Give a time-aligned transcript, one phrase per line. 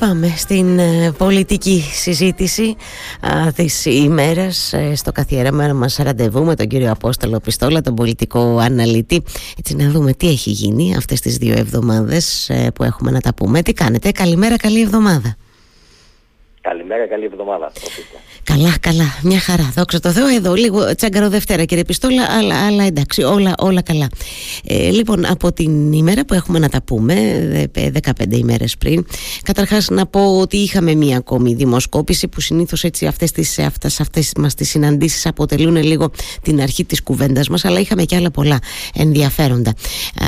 [0.00, 2.76] Πάμε στην ε, πολιτική συζήτηση
[3.20, 8.58] α, της ημέρας ε, στο καθιέραμα μας ραντεβού με τον κύριο Απόστολο Πιστόλα, τον πολιτικό
[8.58, 9.22] αναλυτή
[9.58, 13.34] έτσι να δούμε τι έχει γίνει αυτές τις δύο εβδομάδες ε, που έχουμε να τα
[13.34, 13.62] πούμε.
[13.62, 15.36] Τι κάνετε, καλημέρα, καλή εβδομάδα.
[16.62, 17.72] Καλημέρα, καλή εβδομάδα.
[18.42, 19.72] Καλά, καλά, μια χαρά.
[19.74, 24.08] Δόξα τω Θεώ, εδώ λίγο τσάγκαρο Δευτέρα, κύριε Πιστόλα, αλλά, αλλά εντάξει, όλα, όλα καλά.
[24.64, 27.14] Ε, λοιπόν, από την ημέρα που έχουμε να τα πούμε,
[27.74, 29.06] 15 ημέρες πριν,
[29.42, 34.32] καταρχάς να πω ότι είχαμε μία ακόμη δημοσκόπηση που συνήθως έτσι αυτές τις αυτές, αυτές
[34.36, 36.10] μας τις συναντήσεις αποτελούν λίγο
[36.42, 38.58] την αρχή της κουβέντας μας, αλλά είχαμε και άλλα πολλά
[38.94, 39.74] ενδιαφέροντα.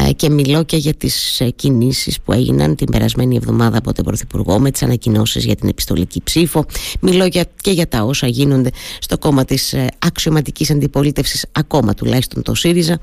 [0.08, 4.04] Ε, και μιλώ και για τις ε, κινήσεις που έγιναν την περασμένη εβδομάδα από τον
[4.04, 6.64] Πρωθυπουργό με τις ανακοινώσεις για την επιστολική ψήφο.
[7.00, 12.42] Μιλώ για, και για τα όσα γίνονται στο κόμμα της ε, αξιωματικής αντιπολίτευσης ακόμα τουλάχιστον
[12.42, 12.98] το ΣΥΡΙΖΑ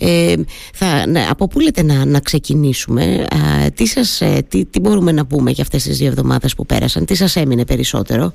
[0.00, 0.34] ε,
[0.74, 3.26] θα, ναι, από πού λέτε να, να ξεκινήσουμε
[3.74, 7.04] τι, σας, ε, τι, τι μπορούμε να πούμε για αυτές τις δύο εβδομάδες που πέρασαν
[7.04, 8.32] τι σας έμεινε περισσότερο;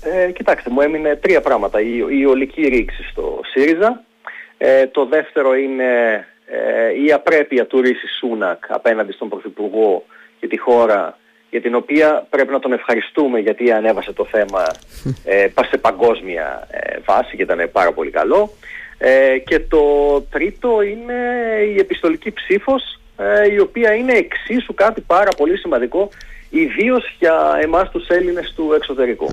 [0.00, 4.02] Ε, Κοιτάξτε μου έμεινε τρία πράγματα η, η ολική ρήξη στο ΣΥΡΙΖΑ
[4.58, 10.04] ε, το δεύτερο είναι ε, η απρέπεια του Ρίση Σούνακ απέναντι στον Πρωθυπουργό
[10.40, 11.18] και τη χώρα
[11.50, 14.62] για την οποία πρέπει να τον ευχαριστούμε γιατί ανέβασε το θέμα
[15.24, 18.50] ε, σε παγκόσμια ε, βάση και ήταν πάρα πολύ καλό.
[18.98, 19.82] Ε, και το
[20.30, 21.14] τρίτο είναι
[21.74, 26.10] η επιστολική ψήφος ε, η οποία είναι εξίσου κάτι πάρα πολύ σημαντικό
[26.50, 29.26] ιδίως για εμάς τους Έλληνες του εξωτερικου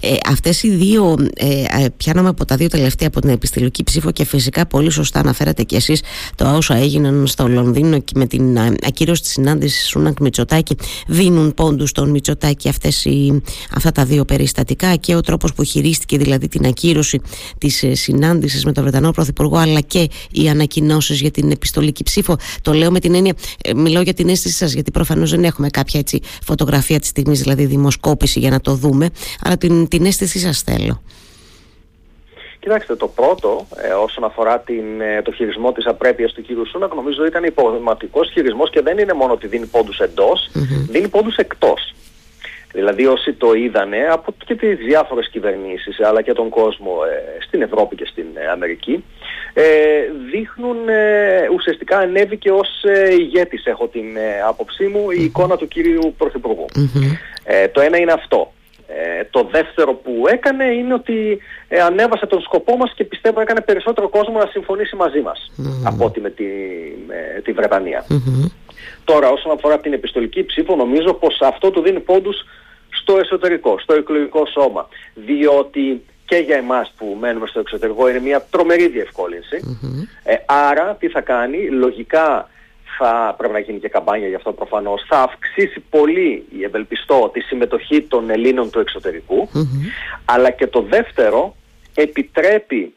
[0.00, 4.10] Ε, Αυτές οι δύο, ε, ε, πιάναμε από τα δύο τελευταία από την επιστηλική ψήφο
[4.10, 6.02] και φυσικά πολύ σωστά αναφέρατε κι εσείς
[6.36, 10.76] το όσα έγιναν στο Λονδίνο και με την ακύρωση της συνάντησης Σούνακ Μητσοτάκη.
[11.06, 13.42] Δίνουν πόντους στον Μητσοτάκη αυτές οι,
[13.74, 17.20] αυτά τα δύο περιστατικά και ο τρόπος που χειρίστηκε δηλαδή την ακύρωση
[17.58, 22.36] της ε, συνάντησης με τον Βρετανό Πρωθυπουργό αλλά και οι ανακοινώσεις για την επιστολική ψήφο.
[22.62, 25.68] Το λέω με την έννοια, ε, μιλώ για την αίσθηση σας γιατί προφανώς δεν έχουμε
[25.68, 29.10] κάποια έτσι φωτογραφία της στιγμής, δηλαδή δημοσκόπηση για να το δούμε,
[29.44, 31.02] αλλά την, την αίσθησή σας θέλω.
[32.64, 36.94] Κοιτάξτε, το πρώτο ε, όσον αφορά την, ε, το χειρισμό της απρέπειας του κύριου Σούνακ
[36.94, 40.50] νομίζω ήταν υποδηματικός χειρισμός και δεν είναι μόνο ότι δίνει πόντους εντός,
[40.88, 41.94] δίνει πόντους εκτός.
[42.74, 47.62] Δηλαδή όσοι το είδανε από και τις διάφορες κυβερνήσεις αλλά και τον κόσμο ε, στην
[47.62, 49.04] Ευρώπη και στην ε, Αμερική
[49.52, 49.64] ε,
[50.30, 50.76] δείχνουν
[51.54, 52.68] ουσιαστικά ανέβηκε ως
[53.18, 54.06] ηγέτης έχω την
[54.48, 56.14] άποψή μου η εικόνα του κύριου
[57.72, 58.52] το ένα είναι αυτό.
[59.30, 61.38] το δεύτερο που έκανε είναι ότι
[61.86, 65.52] ανέβασε τον σκοπό μας και πιστεύω έκανε περισσότερο κόσμο να συμφωνήσει μαζί μας
[65.84, 66.44] από ότι με τη,
[67.06, 68.04] με τη βρετανια
[69.04, 72.44] Τώρα όσον αφορά την επιστολική ψήφο νομίζω πως αυτό του δίνει πόντους
[73.04, 74.88] στο εσωτερικό, στο εκλογικό σώμα.
[75.14, 78.92] Διότι και για εμάς που μένουμε στο εξωτερικό είναι μια τρομερή
[80.22, 82.48] Ε, άρα τι θα κάνει, λογικά
[82.98, 87.40] θα πρέπει να γίνει και καμπάνια γι' αυτό προφανώς, θα αυξήσει πολύ, η ευελπιστώ, τη
[87.40, 89.48] συμμετοχή των Ελλήνων του εξωτερικου
[90.24, 91.56] αλλά και το δεύτερο,
[91.94, 92.94] επιτρέπει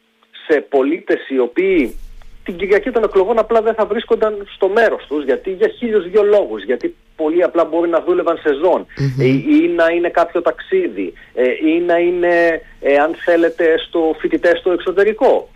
[0.48, 1.96] σε πολίτες οι οποίοι
[2.44, 6.24] την Κυριακή των εκλογών απλά δεν θα βρίσκονταν στο μέρος τους γιατί για χίλιους δυο
[6.24, 8.86] λόγους, γιατί πολύ απλά μπορεί να δούλευαν σε ζών
[9.20, 14.56] ε, ή, να είναι κάποιο ταξίδι ε, ή να είναι, ε, αν θέλετε, στο φοιτητέ
[14.56, 15.50] στο εξωτερικό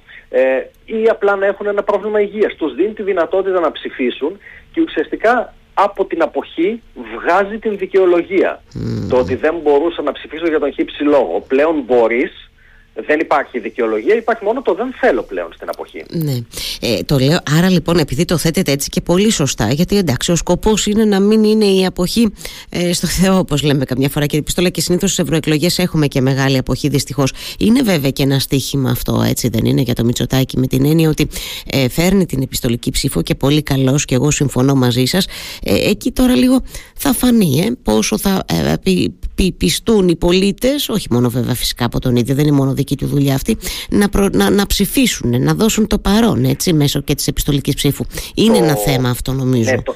[0.86, 2.56] ή απλά να έχουν ένα πρόβλημα υγείας.
[2.56, 4.38] Τους δίνει τη δυνατότητα να ψηφίσουν
[4.72, 6.82] και ουσιαστικά από την αποχή
[7.16, 8.62] βγάζει την δικαιολογία.
[9.10, 11.44] Το ότι δεν μπορούσα να ψηφίσω για τον χύψη λόγο.
[11.48, 12.51] Πλέον μπορείς
[12.94, 16.04] δεν υπάρχει δικαιολογία, υπάρχει μόνο το δεν θέλω πλέον στην αποχή.
[16.10, 16.38] Ναι.
[16.82, 20.36] Ε, το λέω, άρα λοιπόν, επειδή το θέτετε έτσι και πολύ σωστά, γιατί εντάξει, ο
[20.36, 22.34] σκοπός είναι να μην είναι η αποχή
[22.70, 24.26] ε, στο Θεό, όπως λέμε καμιά φορά.
[24.26, 27.34] Και πιστόλα και συνήθως στις ευρωεκλογές έχουμε και μεγάλη αποχή, δυστυχώς.
[27.60, 31.10] Είναι βέβαια και ένα στίχημα αυτό, έτσι δεν είναι, για το Μητσοτάκι, με την έννοια
[31.10, 31.28] ότι
[31.72, 35.28] ε, φέρνει την επιστολική ψήφο και πολύ καλός, και εγώ συμφωνώ μαζί σας.
[35.64, 36.62] Ε, εκεί τώρα λίγο
[36.96, 41.86] θα φανεί ε, πόσο θα ε, πι, πι, πιστούν οι πολίτες, όχι μόνο βέβαια φυσικά
[41.86, 43.58] από τον ίδιο, δεν είναι μόνο δική του δουλειά αυτή,
[43.90, 48.06] να, να, να ψηφίσουν, να δώσουν το παρόν έτσι, μέσω και της επιστολικής ψήφου.
[48.36, 49.72] Είναι ένα θέμα αυτό νομίζω.
[49.72, 49.96] Ναι, το...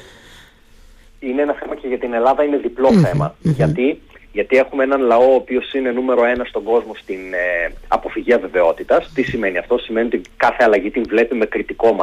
[1.18, 2.60] Είναι ένα θέμα και για την Ελλάδα είναι
[3.02, 3.36] θέμα.
[3.42, 4.00] Γιατί
[4.36, 9.02] γιατί έχουμε έναν λαό ο οποίος είναι νούμερο ένα στον κόσμο στην ε, αποφυγή αβεβαιότητα.
[9.14, 11.96] Τι σημαίνει αυτό, Σημαίνει ότι κάθε αλλαγή την βλέπει με κριτικό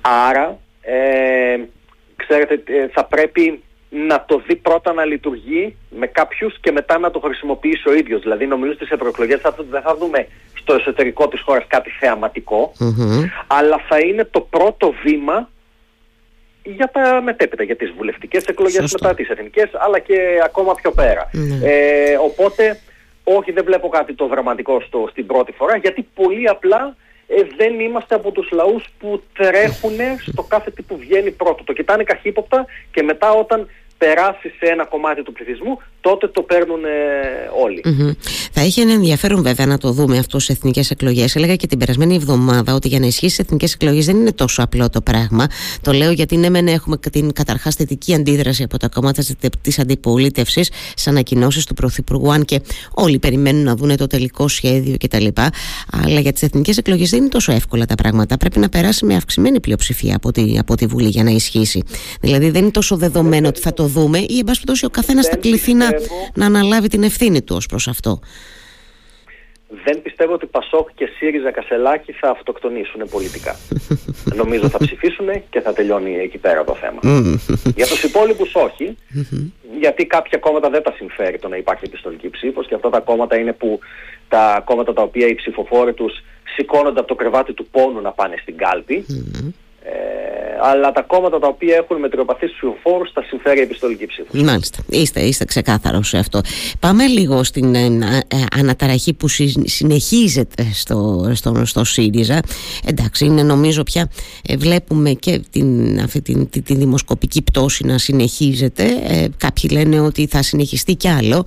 [0.00, 1.60] Άρα, ε,
[2.16, 3.62] ξέρετε, ε, θα πρέπει
[4.08, 8.20] να το δει πρώτα να λειτουργεί με κάποιους και μετά να το χρησιμοποιήσει ο ίδιος.
[8.22, 9.36] Δηλαδή, νομίζω στι ευρωεκλογέ
[9.70, 11.90] δεν θα δούμε στο εσωτερικό της χώρας κάτι
[13.46, 15.48] αλλά θα είναι το πρώτο βήμα
[16.62, 21.30] για τα μετέπειτα, για τις βουλευτικές εκλογές μετά τις εθνικές, αλλά και ακόμα πιο πέρα.
[21.32, 21.70] Ναι.
[21.70, 22.80] Ε, οπότε,
[23.24, 27.80] όχι δεν βλέπω κάτι το δραματικό στο, στην πρώτη φορά, γιατί πολύ απλά ε, δεν
[27.80, 31.64] είμαστε από τους λαούς που τρέχουν στο κάθε τι που βγαίνει πρώτο.
[31.64, 33.68] Το κοιτάνε καχύποπτα και μετά όταν
[33.98, 36.88] περάσει σε ένα κομμάτι του πληθυσμού, τότε το παίρνουν ε,
[37.62, 37.82] ολοι
[38.52, 41.36] Θα είχε ένα ενδιαφέρον βέβαια να το δούμε αυτό στις εθνικές εκλογές.
[41.36, 44.62] Έλεγα και την περασμένη εβδομάδα ότι για να ισχύσει στις εθνικές εκλογές δεν είναι τόσο
[44.62, 45.46] απλό το πράγμα.
[45.80, 49.22] Το λέω γιατί ναι, μεν έχουμε την καταρχάς θετική αντίδραση από τα κόμματα
[49.60, 52.60] της αντιπολίτευσης στις ανακοινώσεις του Πρωθυπουργού, αν και
[52.94, 55.26] όλοι περιμένουν να δουν το τελικό σχέδιο κτλ.
[56.04, 58.36] Αλλά για τις εθνικές εκλογές δεν είναι τόσο εύκολα τα πράγματα.
[58.36, 61.82] Πρέπει να περάσει με αυξημένη πλειοψηφία από τη, από τη Βουλή για να ισχύσει.
[62.20, 65.36] Δηλαδή δεν είναι τόσο δεδομένο ότι θα το δούμε ή εν πάση ο καθένας θα
[65.36, 65.93] κληθεί να,
[66.34, 68.20] να αναλάβει την ευθύνη του ως προς αυτό.
[69.84, 73.56] Δεν πιστεύω ότι Πασόκ και ΣΥΡΙΖΑ Κασελάκη θα αυτοκτονήσουν πολιτικά.
[74.40, 77.00] Νομίζω θα ψηφίσουν και θα τελειώνει εκεί πέρα το θέμα.
[77.76, 78.96] Για τους υπόλοιπους όχι,
[79.78, 83.36] γιατί κάποια κόμματα δεν τα συμφέρει το να υπάρχει επιστολική ψήφος και αυτά τα κόμματα
[83.38, 83.78] είναι που
[84.28, 86.22] τα κόμματα τα οποία οι ψηφοφόροι τους
[86.56, 89.04] σηκώνονται από το κρεβάτι του πόνου να πάνε στην κάλπη.
[89.82, 89.92] Ε,
[90.62, 94.42] αλλά τα κόμματα τα οποία έχουν μετριοπαθείς ψηφοφόρους τα συμφέρει η επιστολική ψήφος.
[94.42, 94.78] Μάλιστα.
[94.88, 96.40] Είστε, είστε ξεκάθαρος σε αυτό.
[96.80, 97.86] Πάμε λίγο στην ε,
[98.28, 99.28] ε, αναταραχή που
[99.64, 102.40] συνεχίζεται στο, στο, στο ΣΥΡΙΖΑ.
[102.86, 104.10] Εντάξει, είναι νομίζω πια
[104.58, 108.84] βλέπουμε και την, αυτή την, τη, δημοσκοπική πτώση να συνεχίζεται.
[109.36, 111.44] κάποιοι λένε ότι θα συνεχιστεί κι άλλο,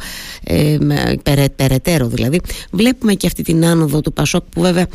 [1.23, 2.41] περαι, περαιτέρω δηλαδή.
[2.71, 4.87] Βλέπουμε και αυτή την άνοδο του Πασόκ που βέβαια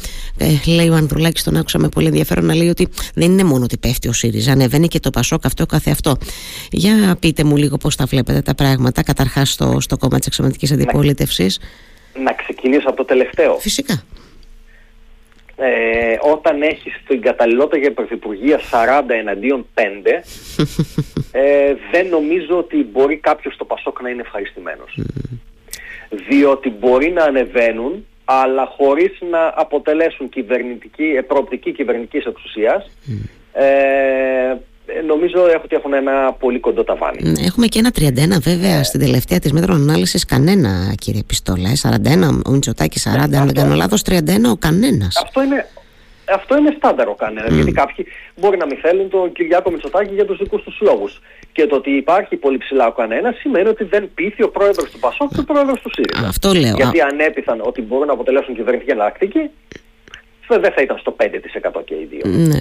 [0.66, 3.78] λέει ο Ανδρουλάκης, τον άκουσα με πολύ ενδιαφέρον να λέει ότι δεν είναι μόνο ότι
[3.78, 6.16] πέφτει ο ΣΥΡΙΖΑ, ανεβαίνει και το ΠΑΣΟΚ αυτό καθεαυτό.
[6.70, 10.72] Για πείτε μου λίγο πώς τα βλέπετε τα πράγματα, καταρχάς στο, στο κόμμα της εξωματικής
[10.72, 11.60] αντιπολίτευσης.
[12.22, 13.58] Να, ξεκινήσω από το τελευταίο.
[13.58, 14.02] Φυσικά.
[15.56, 19.80] Ε, όταν έχεις την καταλληλότητα για πρωθυπουργία 40 εναντίον 5
[21.32, 24.98] ε, δεν νομίζω ότι μπορεί κάποιος στο Πασόκ να είναι ευχαριστημένος
[26.28, 32.90] διότι μπορεί να ανεβαίνουν αλλά χωρίς να αποτελέσουν κυβερνητική, ε, προοπτική κυβερνητικής εξουσίας
[33.52, 34.56] ε,
[35.06, 37.22] νομίζω ότι έχουν ένα πολύ κοντό ταβάνι.
[37.22, 37.90] Ναι, έχουμε και ένα
[38.36, 38.82] 31 βέβαια ε.
[38.82, 43.74] στην τελευταία της μέτρων ανάλυσης κανένα κύριε Πιστόλα, 41 ο Μητσοτάκης 40 αν δεν κάνω
[43.74, 44.14] λάθος, 31
[44.52, 45.16] ο κανένας.
[45.24, 45.68] Αυτό είναι,
[46.34, 47.52] αυτό είναι στάνταρο κανένα, mm.
[47.52, 48.06] γιατί κάποιοι
[48.36, 51.20] μπορεί να μην θέλουν τον Κυριάκο Μητσοτάκη για τους δικούς τους λόγους.
[51.52, 54.98] Και το ότι υπάρχει πολύ ψηλά ο κανένας σημαίνει ότι δεν πείθει ο πρόεδρος του
[54.98, 56.28] Πασόκ και ο πρόεδρος του ΣΥΡΙΖΑ.
[56.28, 56.74] Αυτό λέω.
[56.74, 59.50] Γιατί αν έπειθαν ότι μπορούν να αποτελέσουν κυβερνητική εναλλακτική,
[60.48, 62.32] δεν θα ήταν στο 5% και οι δύο.
[62.32, 62.58] Ναι.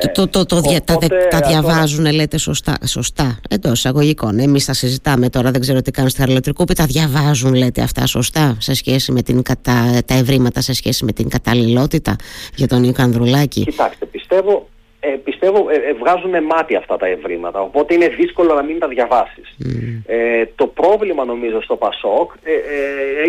[0.00, 4.38] Ε, το, το, το, οπότε, τα, τα διαβάζουν, λέτε σωστά, σωστά εντός εισαγωγικών.
[4.38, 6.74] Εμείς τα συζητάμε τώρα, δεν ξέρω τι κάνουν στη Χαραλοτρικούπη.
[6.74, 10.02] Τα διαβάζουν, λέτε αυτά σωστά, σε σχέση με την κατα...
[10.06, 12.16] τα ευρήματα, σε σχέση με την καταλληλότητα
[12.54, 13.64] για τον Νίκο Ανδρουλάκη.
[13.64, 14.68] Κοιτάξτε, πιστεύω,
[15.00, 18.88] ε, πιστεύω ε, ε, βγάζουν μάτι αυτά τα ευρήματα, οπότε είναι δύσκολο να μην τα
[18.88, 19.56] διαβάσεις.
[20.06, 23.26] Ε, το πρόβλημα νομίζω στο ΠΑΣΟΚ ε, ε,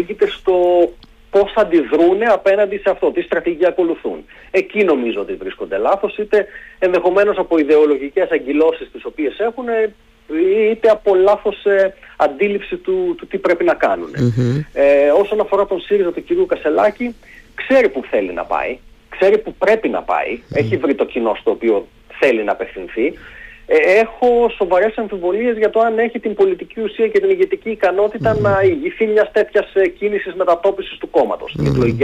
[1.34, 4.26] έγινε στο πώς αντιδρούν απέναντι σε αυτό, τι στρατηγική ακολουθούν.
[4.52, 6.48] Εκεί νομίζω ότι βρίσκονται λάθος, είτε
[6.80, 9.66] ενδεχομένως από ιδεολογικές αγκυλώσεις τις οποίες έχουν,
[10.72, 14.10] είτε από λάθος ε, αντίληψη του, του τι πρέπει να κάνουν.
[14.74, 17.16] Ε, όσον αφορά τον ΣΥΡΙΖΑ του κυρίου Κασελάκη,
[17.56, 18.78] ξέρει που θέλει να πάει,
[19.10, 21.88] ξέρει που πρέπει να πάει, έχει βρει το κοινό στο οποίο
[22.20, 23.14] θέλει να απευθυνθεί.
[23.66, 28.40] Ε, έχω σοβαρές αμφιβολίες για το αν έχει την πολιτική ουσία και την ηγετική ικανότητα
[28.40, 32.04] να ηγηθεί μιας τέτοιας ε, κίνησης μετατόπισης του κόμματος στην εκλογική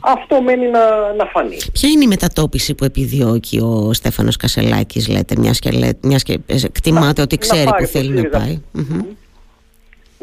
[0.00, 1.56] Αυτό μένει να, να φανεί.
[1.72, 7.22] Ποια είναι η μετατόπιση που επιδιώκει ο Στέφανος Κασελάκης, λέτε, μιας και, μιας και εκτιμάται
[7.22, 8.60] ότι ξέρει που θέλει να πάει;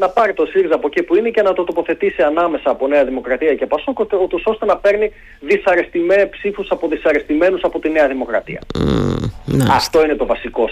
[0.02, 3.04] Να πάρει το ΣΥΡΙΖΑ από εκεί που είναι και να το τοποθετήσει ανάμεσα από Νέα
[3.04, 3.98] Δημοκρατία και Πασόκ,
[4.44, 8.60] ώστε να παίρνει δυσαρεστημένε ψήφους από δυσαρεστημένους από τη Νέα Δημοκρατία.
[9.70, 10.68] Αυτό είναι το βασικό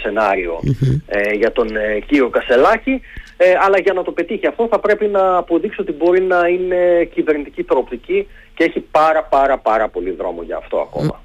[1.07, 3.00] ε, για τον ε, κύριο Κασελάκη.
[3.37, 7.05] Ε, αλλά για να το πετύχει αυτό θα πρέπει να αποδείξει ότι μπορεί να είναι
[7.15, 11.23] κυβερνητική προοπτική και έχει πάρα πάρα πάρα πολύ δρόμο για αυτό ακόμα.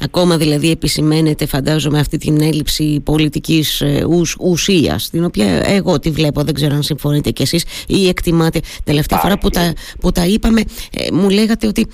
[0.00, 6.10] Ακόμα δηλαδή επισημαίνεται φαντάζομαι αυτή την έλλειψη πολιτικής ε, ους, ουσίας την οποία εγώ τη
[6.10, 8.60] βλέπω δεν ξέρω αν συμφωνείτε κι εσείς ή εκτιμάτε.
[8.84, 10.60] Τελευταία φορά που τα, που τα είπαμε
[10.96, 11.86] ε, μου λέγατε ότι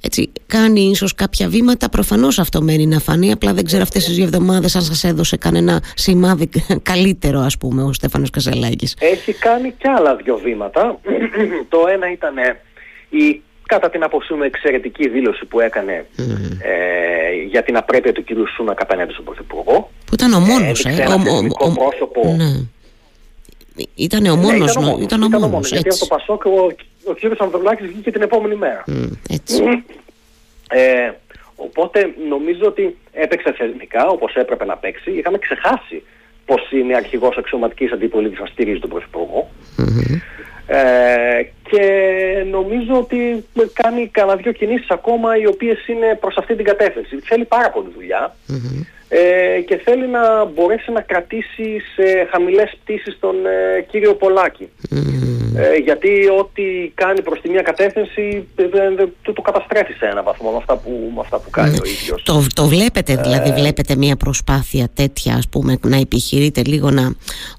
[0.00, 1.88] έτσι, κάνει ίσως κάποια βήματα.
[1.88, 5.36] Προφανώς αυτό μένει να φανεί απλά δεν ξέρω αυτές τις δύο εβδομάδες αν σας έδωσε
[5.36, 6.48] κανένα σημάδι
[6.92, 11.00] καλύτερο ας πούμε ο Στέφανος Καζαλάκης Έχει κάνει κι άλλα δύο βήματα.
[11.68, 12.34] Το ένα ήταν
[13.08, 16.06] η κατά την άποψή μου εξαιρετική δήλωση που έκανε
[16.58, 18.28] ε, για την απρέπεια του κ.
[18.56, 19.90] Σούνα απέναντι στον Πρωθυπουργό.
[20.06, 22.34] Που ήταν ο μόνος, ε, ε ένα ο, ο, πρόσωπο.
[22.36, 22.66] Ναι.
[23.94, 26.50] Ήτανε ο μόνος, ναι, ήταν ο μόνος, γιατί από το Πασόκ ο,
[27.04, 27.42] ο κ.
[27.42, 28.84] Ανδρουλάκης βγήκε την επόμενη μέρα.
[29.28, 29.62] έτσι.
[30.68, 31.10] Ε,
[31.56, 35.10] οπότε νομίζω ότι έπαιξε θεσμικά όπως έπρεπε να παίξει.
[35.10, 36.02] Είχαμε ξεχάσει
[36.44, 39.50] πως είναι αρχηγός αξιωματικής αντιπολίτης να στηρίζει τον Πρωθυπουργό.
[40.66, 41.84] Ε, και
[42.50, 47.20] νομίζω ότι κάνει κανένα δυο κινήσεις ακόμα οι οποίες είναι προς αυτή την κατεύθυνση.
[47.20, 47.92] Θέλει πάρα πολύ
[49.16, 54.68] ε, και θέλει να μπορέσει να κρατήσει σε χαμηλές πτήσεις τον ε, κύριο Πολάκη.
[55.56, 56.08] Ε, γιατί
[56.40, 56.62] ό,τι
[56.94, 58.48] κάνει προς τη μία κατεύθυνση
[59.22, 61.78] το, το καταστρέφει σε ένα βαθμό με αυτά που, με αυτά που κάνει ναι.
[61.82, 62.22] ο ίδιος.
[62.22, 67.06] Το, το βλέπετε δηλαδή, βλέπετε μια προσπάθεια τέτοια ας πούμε να επιχειρείτε λίγο να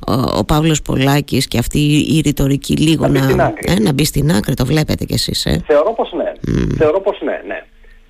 [0.07, 1.79] ο, ο Παύλος Πολάκης και αυτή
[2.15, 5.45] η ρητορική λίγο να, να, να μπει στην άκρη, το βλέπετε κι εσείς.
[5.45, 6.31] Ε; Θεωρώ πως ναι,
[6.77, 7.63] θεωρώ πως ναι, ναι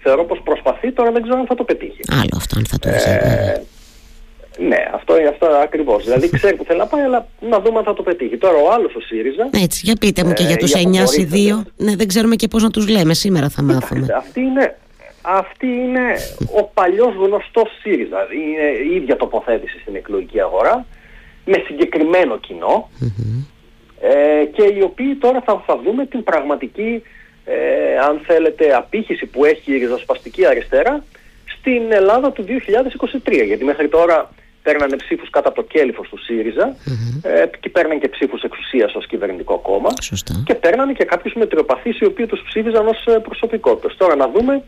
[0.06, 2.02] θεωρώ πως προσπαθεί, τώρα δεν ξέρω αν θα το πετύχει.
[2.22, 3.62] Άλλο αυτό αν θα το ε,
[4.70, 6.04] ναι, αυτό, αυτό ακριβώς.
[6.04, 8.38] Δηλαδή ξέρει που θέλει να πάει, αλλά να δούμε αν θα το πετύχει.
[8.38, 9.50] Τώρα ο άλλος ο ΣΥΡΙΖΑ...
[9.64, 10.78] Έτσι, για πείτε μου και για ε, τους 9
[11.20, 11.62] ή 2.
[11.78, 13.14] Ναι, δεν ξέρουμε και πώς να τους λέμε.
[13.14, 14.08] Σήμερα θα μάθουμε.
[14.18, 14.78] Αυτή είναι,
[15.22, 16.06] αυτή είναι
[16.60, 18.20] ο παλιός γνωστός ΣΥΡΙΖΑ.
[18.42, 20.86] Είναι η ίδια τοποθέτηση στην εκλογική αγορά,
[21.46, 22.40] με συγκεκριμένο
[24.02, 27.02] ε, και οι οποίοι τώρα θα, θα δούμε την πραγματική
[27.46, 31.04] ε, αν θέλετε, απήχηση που έχει η ριζοσπαστική αριστερά
[31.58, 32.46] στην Ελλάδα του
[33.28, 33.46] 2023.
[33.46, 34.30] Γιατί μέχρι τώρα
[34.64, 36.76] παίρνανε ψήφους κάτω από το κέλυφος του ΣΥΡΙΖΑ
[37.22, 39.90] ε, και παίρνανε και ψήφους εξουσίας ως κυβερνητικό κόμμα
[40.44, 43.96] και παίρνανε και κάποιους μετριοπαθείς οι οποίοι τους ψήφιζαν ως ε, προσωπικότητες.
[43.98, 44.64] Τώρα να δούμε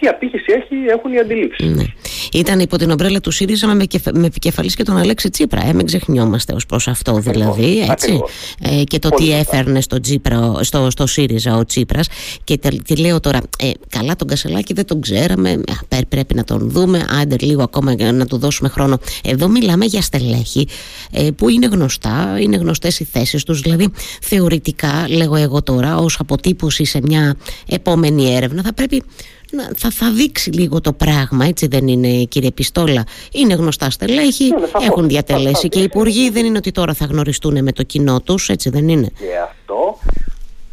[0.00, 1.68] τι απήχηση έχει, έχουν οι αντιλήψεις.
[1.68, 1.84] Ναι.
[2.32, 5.66] Ήταν υπό την ομπρέλα του ΣΥΡΙΖΑ με, με επικεφαλής και τον Αλέξη Τσίπρα.
[5.66, 7.86] Ε, μην ξεχνιόμαστε ως προς αυτό δηλαδή.
[7.90, 8.20] Έτσι.
[8.62, 12.08] Ε, και το τι έφερνε στο, Τσίπρα, στο, στο ΣΥΡΙΖΑ ο Τσίπρας.
[12.44, 15.60] Και τι λέω τώρα, ε, καλά τον Κασελάκη δεν τον ξέραμε,
[16.08, 18.98] πρέπει να τον δούμε, άντε λίγο ακόμα να του δώσουμε χρόνο.
[19.24, 20.68] Εδώ μιλάμε για στελέχη
[21.12, 23.88] ε, που είναι γνωστά, είναι γνωστές οι θέσεις τους, δηλαδή
[24.22, 27.36] θεωρητικά, λέγω εγώ τώρα, ως αποτύπωση σε μια
[27.68, 29.02] επόμενη έρευνα θα πρέπει
[29.76, 33.04] θα, θα δείξει λίγο το πράγμα, έτσι δεν είναι κύριε Πιστόλα.
[33.32, 37.62] Είναι γνωστά στελέχη, ναι, έχουν διατελέσει και οι υπουργοί δεν είναι ότι τώρα θα γνωριστούν
[37.62, 39.08] με το κοινό τους, έτσι δεν είναι.
[39.18, 39.98] Και αυτό,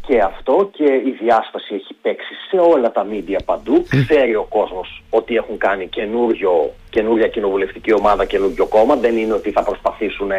[0.06, 3.84] και αυτό και η διάσπαση έχει παίξει σε όλα τα μίντια παντού.
[4.06, 8.96] Ξέρει ο κόσμος ότι έχουν κάνει καινούριο, καινούρια κοινοβουλευτική ομάδα, καινούριο κόμμα.
[8.96, 10.30] Δεν είναι ότι θα προσπαθήσουν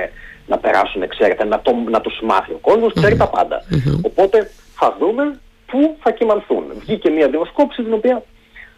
[0.48, 3.64] να περάσουν, ξέρετε, να, το, να τους μάθει ο κόσμος, ξέρει τα πάντα.
[4.02, 5.40] Οπότε θα δούμε
[5.72, 6.64] πού θα κοιμανθούν.
[6.80, 8.24] Βγήκε μια δημοσκόπηση την οποία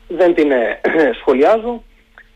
[0.08, 0.82] δεν την ε,
[1.20, 1.84] σχολιάζω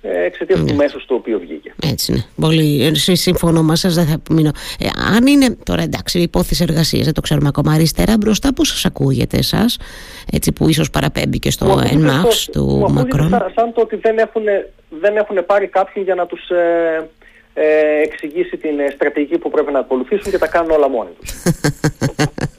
[0.02, 0.74] ε, εξαιτίας του ναι.
[0.74, 1.74] μέσους στο οποίο βγήκε.
[1.84, 2.26] Έτσι είναι.
[2.42, 4.52] Πολύ σύμφωνο με σας, δεν θα μείνω.
[4.80, 7.74] Ε, αν είναι τώρα εντάξει, υπόθεση εργασίας, δεν το ξέρουμε ακόμα.
[7.74, 9.78] Αριστερά μπροστά, πώς σας ακούγεται εσάς,
[10.32, 13.30] έτσι που ίσως παραπέμπει και στο ΕΝΜΑΦ του Μακρόν.
[13.30, 14.44] Σαν, σαν το ότι δεν έχουν,
[14.90, 17.10] δεν έχουν πάρει κάποιον για να τους ε,
[17.54, 21.34] ε, εξηγήσει την στρατηγική που πρέπει να ακολουθήσουν και τα κάνουν όλα μόνοι τους.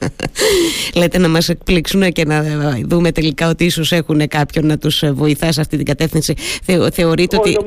[0.95, 2.43] Λέτε να μας εκπλήξουν και να
[2.85, 6.33] δούμε τελικά ότι ίσως έχουν κάποιον να τους βοηθά σε αυτή την κατεύθυνση.
[6.63, 7.57] Θε, θεωρείτε ότι...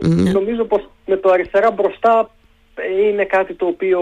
[0.00, 0.30] Ναι.
[0.30, 2.30] νομίζω πως με το αριστερά μπροστά
[3.10, 4.00] είναι κάτι το οποίο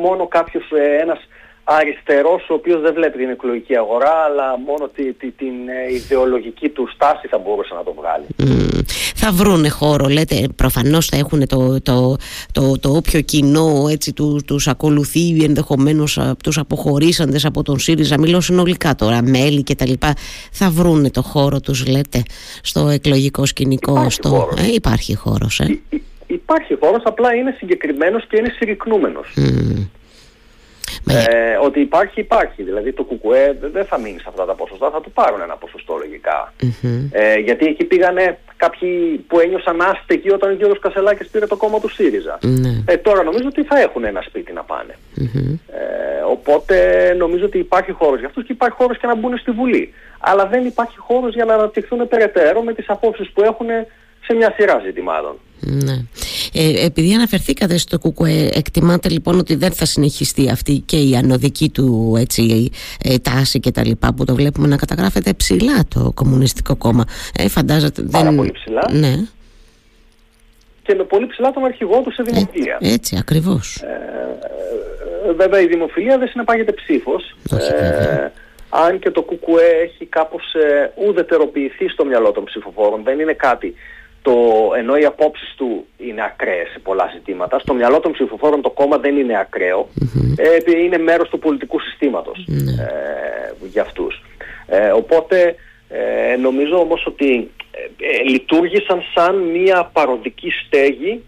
[0.00, 1.18] μόνο κάποιος, ε, ένας
[1.64, 6.68] αριστερός ο οποίος δεν βλέπει την εκλογική αγορά αλλά μόνο τη, τη, την ε, ιδεολογική
[6.68, 8.24] του στάση θα μπορούσε να το βγάλει.
[9.16, 12.16] Θα βρούνε χώρο λέτε προφανώς θα έχουν το, το,
[12.52, 18.40] το, το όποιο κοινό έτσι του, τους ακολουθεί ενδεχομένως τους αποχωρήσαντες από τον ΣΥΡΙΖΑ μιλώ
[18.40, 20.12] συνολικά τώρα μέλη και τα λοιπά
[20.52, 22.22] θα βρούνε το χώρο τους λέτε
[22.62, 24.28] στο εκλογικό σκηνικό υπάρχει στο...
[24.28, 24.60] χώρος.
[24.60, 25.80] Ε, υπάρχει χώρος ε.
[26.26, 29.34] υπάρχει χώρος απλά είναι συγκεκριμένος και είναι συρρυκνούμενος
[31.08, 32.62] ε, ότι υπάρχει, υπάρχει.
[32.62, 35.94] Δηλαδή το ΚΚΕ δεν θα μείνει σε αυτά τα ποσοστά, θα του πάρουν ένα ποσοστό
[37.10, 40.78] Ε, γιατί εκεί πήγανε κάποιοι που ένιωσαν άστεγοι όταν ο κ.
[40.78, 42.38] Κασελάκης πήρε το κόμμα του ΣΥΡΙΖΑ.
[42.42, 42.82] Ναι.
[42.86, 44.94] Ε, τώρα νομίζω ότι θα έχουν ένα σπίτι να πάνε.
[45.16, 46.76] Ε, οπότε
[47.18, 49.94] νομίζω ότι υπάρχει χώρος για αυτούς και υπάρχει χώρος και να μπουν στη Βουλή.
[50.18, 53.66] Αλλά δεν υπάρχει χώρος για να αναπτυχθούν περαιτέρω με τις απόψεις που έχουν
[54.24, 55.38] σε μια σειρά ζητημάτων.
[55.60, 56.04] Ναι.
[56.52, 61.70] Ε, επειδή αναφερθήκατε στο ΚΚΕ, εκτιμάτε λοιπόν ότι δεν θα συνεχιστεί αυτή και η ανωδική
[61.70, 62.70] του έτσι,
[63.04, 67.04] ε, τάση και τα λοιπά που το βλέπουμε να καταγράφεται ψηλά το Κομμουνιστικό Κόμμα.
[67.38, 68.36] Ε, φαντάζεται, Πάρα δεν...
[68.36, 68.88] πολύ ψηλά.
[68.92, 69.14] Ναι.
[70.82, 72.78] Και με πολύ ψηλά τον αρχηγό του σε ε, δημοφιλία.
[72.80, 73.76] Ε, έτσι, ακριβώς.
[73.76, 73.86] Ε,
[75.28, 77.36] ε, βέβαια η δημοφιλία δεν συνεπάγεται ψήφος.
[77.50, 78.30] Ε,
[78.68, 83.02] αν και το ΚΚΕ έχει κάπως ε, ουδετεροποιηθεί στο μυαλό των ψηφοφόρων.
[83.02, 83.74] Δεν είναι κάτι
[84.24, 84.36] το,
[84.76, 88.98] ενώ οι απόψεις του είναι ακραίες σε πολλά ζητήματα, στο μυαλό των ψηφοφόρων το κόμμα
[88.98, 89.88] δεν είναι ακραίο,
[90.36, 91.78] ε, είναι μέρος του πολιτικού
[92.46, 92.70] ναι.
[92.70, 94.22] ε, για αυτούς.
[94.66, 95.54] Ε, οπότε
[95.88, 97.50] ε, νομίζω όμως ότι
[97.98, 101.22] ε, λειτουργήσαν σαν μια παροδική στέγη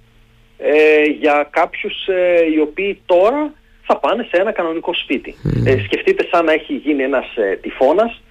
[1.19, 2.09] για κάποιους
[2.55, 3.53] οι οποίοι τώρα
[3.87, 5.35] θα πάνε σε ένα κανονικό σπίτι.
[5.85, 7.27] σκεφτείτε σαν να έχει γίνει ένας
[7.61, 8.23] τυφώνας,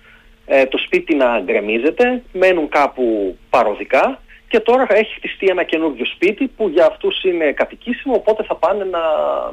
[0.69, 4.19] το σπίτι να γκρεμίζεται, μένουν κάπου παροδικά
[4.55, 8.83] και τώρα έχει χτιστεί ένα καινούργιο σπίτι που για αυτούς είναι κατοικήσιμο οπότε θα πάνε
[8.83, 9.00] να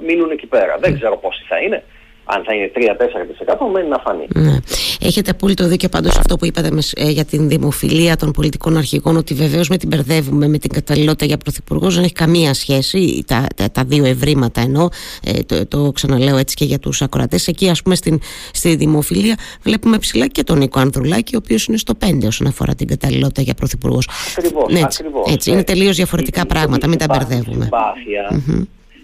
[0.06, 0.78] μείνουν εκεί πέρα.
[0.78, 1.84] Δεν ξέρω πόσοι θα είναι.
[2.24, 4.26] Αν θα είναι 3-4% μένει να φανεί.
[4.34, 4.56] Ναι.
[5.00, 9.34] Έχετε απόλυτο δίκιο πάντως αυτό που είπατε ε, για την δημοφιλία των πολιτικών αρχηγών, ότι
[9.34, 13.24] βεβαίως με την μπερδεύουμε με την καταλληλότητα για πρωθυπουργό, δεν έχει καμία σχέση.
[13.26, 14.88] Τα, τα, τα δύο ευρήματα ενώ,
[15.24, 17.48] ε, το, το, ξαναλέω έτσι και για τους ακροατές.
[17.48, 18.20] Εκεί, ας πούμε, στην,
[18.52, 22.74] στη δημοφιλία βλέπουμε ψηλά και τον Νίκο Ανδρουλάκη, ο οποίος είναι στο 5 όσον αφορά
[22.74, 24.08] την καταλληλότητα για πρωθυπουργός.
[24.36, 24.72] Ακριβώς.
[24.72, 27.68] Ναι, έτσι, έτσι, είναι τελείως διαφορετικά πράγματα, μην τα μπερδεύουμε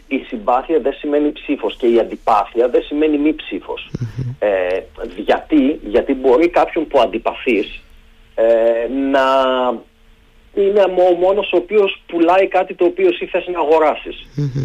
[0.09, 3.91] η συμπάθεια δεν σημαίνει ψήφος και η αντιπάθεια δεν σημαίνει μη ψηφος
[4.38, 4.81] Ε,
[5.17, 7.83] γιατί, γιατί μπορεί κάποιον που αντιπαθείς
[8.35, 8.45] ε,
[9.11, 9.25] να
[10.55, 14.11] είναι ο μόνος ο οποίος πουλάει κάτι το οποίο εσύ θες να αγορασει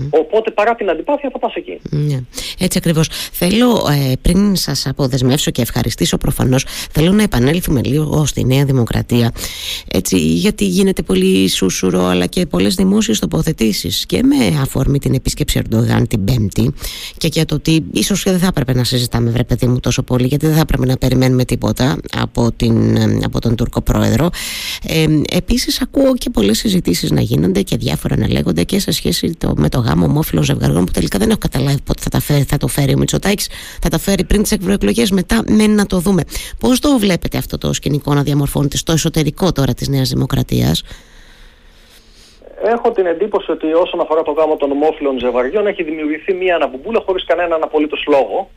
[0.09, 1.79] Οπότε παρά την αντιπάθεια θα πας εκεί.
[1.89, 2.19] Ναι.
[2.59, 3.07] Έτσι ακριβώς.
[3.31, 9.31] Θέλω ε, πριν σας αποδεσμεύσω και ευχαριστήσω προφανώς, θέλω να επανέλθουμε λίγο στη Νέα Δημοκρατία.
[9.95, 15.61] Έτσι, γιατί γίνεται πολύ σούσουρο αλλά και πολλές δημόσιες τοποθετήσεις και με αφορμή την επίσκεψη
[15.63, 16.73] Ερντογάν την Πέμπτη
[17.17, 20.27] και για το ότι ίσως δεν θα έπρεπε να συζητάμε, βρε παιδί μου, τόσο πολύ,
[20.27, 24.29] γιατί δεν θα έπρεπε να περιμένουμε τίποτα από, την, ε, από τον Τούρκο πρόεδρο.
[24.87, 29.35] Ε, Επίσης, ακούω και πολλές συζητήσεις να γίνονται και διάφορα να λέγονται και σε σχέση
[29.37, 32.43] το, με το γάμο ομόφυλων ζευγαριών που τελικά δεν έχω καταλάβει πότε θα, τα φέρει,
[32.43, 33.47] θα το φέρει ο Μητσοτάκης.
[33.81, 36.21] Θα τα φέρει πριν τις ευρωεκλογές, μετά μένει να το δούμε.
[36.59, 40.83] Πώς το βλέπετε αυτό το σκηνικό να διαμορφώνεται στο εσωτερικό τώρα της Νέας Δημοκρατίας.
[42.63, 47.01] Έχω την εντύπωση ότι όσον αφορά το γάμο των ομόφυλων ζευγαριών έχει δημιουργηθεί μια αναμπουμπούλα
[47.05, 48.49] χωρίς κανέναν απολύτως λόγο.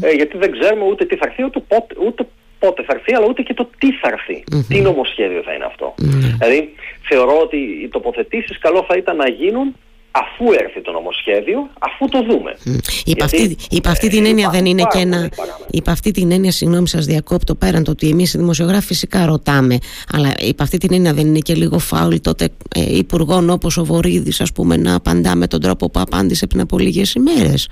[0.00, 2.26] Ε, γιατί δεν ξέρουμε ούτε τι θα έρθει, ούτε, πότε, ούτε
[2.58, 4.44] πότε θα έρθει, αλλά ούτε και το τι θα έρθει.
[4.44, 4.64] Mm-hmm.
[4.68, 5.94] Τι νομοσχέδιο θα είναι αυτό.
[6.38, 6.74] Δηλαδή,
[7.08, 9.76] θεωρώ ότι οι τοποθετήσεις καλό θα ήταν να γίνουν
[10.12, 12.56] αφού έρθει το νομοσχέδιο, αφού το δούμε.
[12.66, 12.78] Mm.
[13.04, 15.28] Υπ' αυτή, υπ αυτή την έννοια δεν είναι και ένα.
[15.70, 19.78] Υπ' αυτή την έννοια, συγγνώμη, σας διακόπτω πέραν το ότι εμείς οι δημοσιογράφοι φυσικά ρωτάμε,
[20.12, 23.84] αλλά υπ' αυτή την έννοια δεν είναι και λίγο φάουλ τότε ε, υπουργών όπως ο
[23.84, 27.68] Βορύδης, ας πούμε, να απαντά με τον τρόπο που απάντησε πριν από λίγες ημέρες.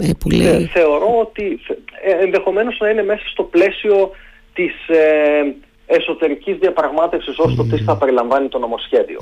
[0.00, 0.46] Ε, που λέει...
[0.46, 1.60] Ε, θεωρώ ότι
[2.04, 4.10] ε, ενδεχομένως να είναι μέσα στο πλαίσιο
[4.52, 5.54] της ε,
[5.90, 9.18] εσωτερικής διαπραγμάτευσης ως το τι θα περιλαμβάνει το νομοσχέδιο.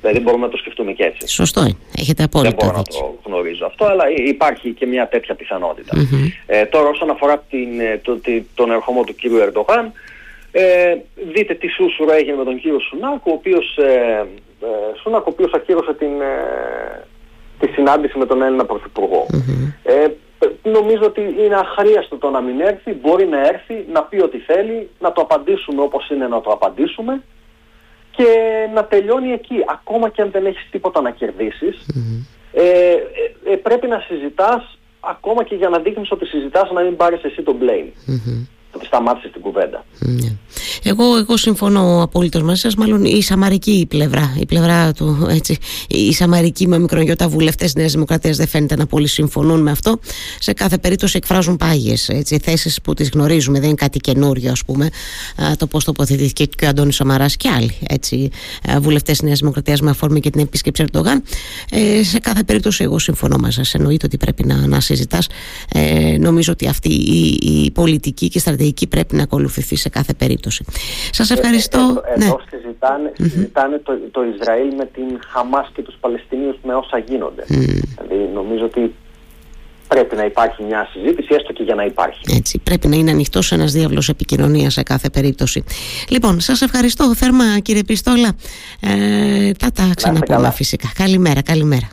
[0.00, 1.28] Δηλαδή μπορούμε να το σκεφτούμε και έτσι.
[1.28, 1.76] Σωστό είναι.
[1.98, 5.36] Έχετε απόλυτα Δεν μπορώ να το γνωρίζω αυτό, αλλά υπάρχει και μια τέτοια
[6.46, 7.68] Ε, τώρα όσον αφορά την,
[8.02, 8.20] το,
[8.54, 9.92] τον ερχομό του κύριου Ερντογάν,
[10.52, 10.96] ε,
[11.32, 14.26] δείτε τι σούσουρο έγινε με τον κύριο Σουνάκ, ο οποίος, ε,
[14.60, 14.66] ε,
[15.02, 16.12] Σουνάκ, ο οποίος ακύρωσε την,
[17.58, 18.66] τη συνάντηση με τον Έλληνα
[19.82, 20.06] Ε,
[20.62, 24.90] νομίζω ότι είναι αχρίαστο το να μην έρθει, μπορεί να έρθει, να πει ό,τι θέλει,
[25.00, 27.22] να το απαντήσουμε όπως είναι να το απαντήσουμε
[28.10, 28.26] και
[28.74, 29.56] να τελειώνει εκεί.
[29.66, 31.86] Ακόμα και αν δεν έχεις τίποτα να κερδισεις
[32.52, 36.96] ε, ε, ε, πρέπει να συζητάς ακόμα και για να δείχνεις ότι συζητάς να μην
[36.96, 37.92] πάρεις εσύ το blame
[38.74, 39.84] ότι σταμάτησες την κουβέντα.
[39.98, 40.36] Ναι.
[40.82, 42.74] Εγώ, εγώ συμφωνώ απολύτω μαζί σας.
[42.74, 45.58] Μάλλον η σαμαρική πλευρά, η πλευρά του, έτσι,
[45.88, 49.98] η σαμαρική με μικρογιώτα βουλευτές Νέας Δημοκρατίας δεν φαίνεται να πολύ συμφωνούν με αυτό.
[50.38, 52.10] Σε κάθε περίπτωση εκφράζουν πάγιες
[52.42, 53.58] θέσεις που τις γνωρίζουμε.
[53.58, 54.90] Δεν είναι κάτι καινούριο, ας πούμε,
[55.56, 57.78] το πώς τοποθετήθηκε και ο Αντώνης Σαμαράς και άλλοι
[58.80, 61.22] βουλευτές Νέας Δημοκρατίας με αφορμή και την επίσκεψη Ερντογάν.
[61.70, 63.74] Ε, σε κάθε περίπτωση, εγώ συμφωνώ μαζί σας.
[63.74, 65.26] Εννοείται ότι πρέπει να, να συζητάς.
[65.74, 70.14] Ε, νομίζω ότι αυτή η, η πολιτική και στρατηγική εκεί πρέπει να ακολουθηθεί σε κάθε
[70.14, 70.64] περίπτωση.
[71.10, 71.78] Σας ε, ευχαριστώ.
[71.78, 72.58] Ε, εδώ, ναι.
[72.58, 77.44] συζητάνε, συζητάνε το, το Ισραήλ με την Χαμάς και τους Παλαιστινίους με όσα γίνονται.
[77.48, 78.94] Δηλαδή νομίζω ότι
[79.88, 82.20] πρέπει να υπάρχει μια συζήτηση, έστω και για να υπάρχει.
[82.36, 85.64] Έτσι, πρέπει να είναι ανοιχτός ένας διάβλος επικοινωνίας σε κάθε περίπτωση.
[86.08, 88.36] Λοιπόν, σας ευχαριστώ θερμά κύριε Πιστόλα.
[88.80, 90.92] Ε, θα τα ξαναπούμε φυσικά.
[90.94, 91.88] Καλημέρα, καλημέρα.